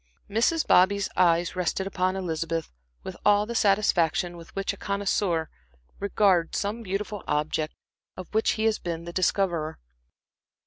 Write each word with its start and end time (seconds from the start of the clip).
Mrs. 0.27 0.65
Bobby's 0.65 1.09
eyes 1.15 1.55
rested 1.55 1.85
upon 1.85 2.15
Elizabeth 2.15 2.71
with 3.03 3.15
all 3.23 3.45
the 3.45 3.53
satisfaction 3.53 4.35
with 4.35 4.49
which 4.55 4.73
a 4.73 4.77
connoisseur 4.77 5.47
regards 5.99 6.57
some 6.57 6.81
beautiful 6.81 7.23
object 7.27 7.75
of 8.17 8.27
which 8.33 8.53
he 8.53 8.63
has 8.65 8.79
been 8.79 9.03
the 9.03 9.13
discoverer. 9.13 9.77